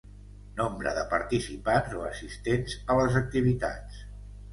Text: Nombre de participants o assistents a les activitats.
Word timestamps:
Nombre 0.59 0.93
de 0.95 1.01
participants 1.11 1.93
o 1.99 2.05
assistents 2.05 2.79
a 2.95 2.97
les 3.01 3.19
activitats. 3.21 4.01